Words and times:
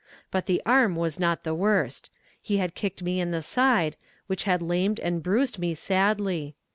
But 0.31 0.47
the 0.47 0.63
arm 0.65 0.95
was 0.95 1.19
not 1.19 1.43
the 1.43 1.53
worst; 1.53 2.09
he 2.41 2.57
had 2.57 2.73
kicked 2.73 3.03
me 3.03 3.21
in 3.21 3.29
the 3.29 3.43
side, 3.43 3.97
which 4.25 4.45
had 4.45 4.63
lamed 4.63 4.99
and 4.99 5.21
bruised 5.21 5.59
me 5.59 5.75
sadly. 5.75 6.55